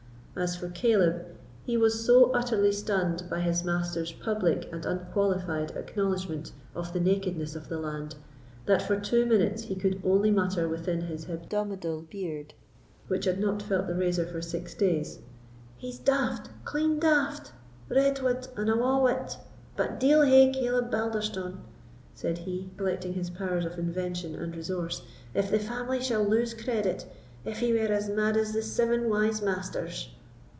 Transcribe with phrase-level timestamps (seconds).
[0.33, 1.25] As for Caleb,
[1.65, 7.53] he was so utterly stunned by his master's public and unqualified acknowledgment of the nakedness
[7.53, 8.15] of the land,
[8.65, 12.53] that for two minutes he could only mutter within his hebdomadal beard,
[13.09, 15.19] which had not felt the razor for six days,
[15.77, 19.37] "He's daft—clean daft—red wud, and awa' wit!
[19.75, 21.57] But deil hae Caleb Balderstone,"
[22.15, 25.01] said he, collecting his powers of invention and resource,
[25.33, 27.05] "if the family shall lose credit,
[27.43, 30.07] if he were as mad as the seven wise masters!"